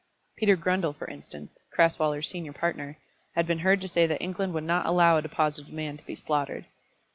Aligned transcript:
Peter 0.35 0.57
Grundle, 0.57 0.95
for 0.95 1.07
instance, 1.07 1.59
Crasweller's 1.69 2.27
senior 2.27 2.53
partner, 2.53 2.97
had 3.35 3.45
been 3.45 3.59
heard 3.59 3.81
to 3.81 3.87
say 3.87 4.07
that 4.07 4.19
England 4.19 4.51
would 4.51 4.63
not 4.63 4.87
allow 4.87 5.17
a 5.17 5.21
deposited 5.21 5.71
man 5.71 5.95
to 5.95 6.05
be 6.07 6.15
slaughtered. 6.15 6.65